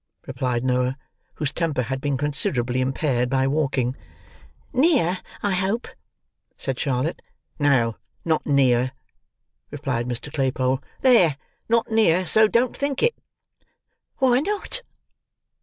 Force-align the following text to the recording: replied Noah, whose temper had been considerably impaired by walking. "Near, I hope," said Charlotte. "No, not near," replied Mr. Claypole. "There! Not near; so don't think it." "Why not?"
replied 0.25 0.63
Noah, 0.63 0.97
whose 1.35 1.51
temper 1.53 1.83
had 1.83 2.01
been 2.01 2.17
considerably 2.17 2.81
impaired 2.81 3.29
by 3.29 3.45
walking. 3.45 3.95
"Near, 4.73 5.19
I 5.43 5.51
hope," 5.53 5.87
said 6.57 6.79
Charlotte. 6.79 7.21
"No, 7.59 7.97
not 8.25 8.43
near," 8.47 8.93
replied 9.69 10.07
Mr. 10.07 10.33
Claypole. 10.33 10.81
"There! 11.01 11.37
Not 11.69 11.91
near; 11.91 12.25
so 12.25 12.47
don't 12.47 12.75
think 12.75 13.03
it." 13.03 13.13
"Why 14.17 14.39
not?" 14.39 14.81